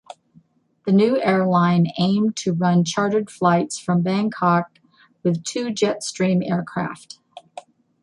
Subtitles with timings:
[0.87, 4.79] The new airline aimed to run chartered flights from Bangkok
[5.21, 7.19] with two Jetstream aircraft.